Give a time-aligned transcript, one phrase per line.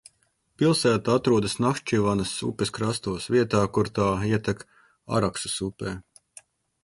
[0.59, 4.63] Pilsēta atrodas Nahčivanas upes krastos, vietā, kur tā ietek
[5.19, 5.95] Araksas upē.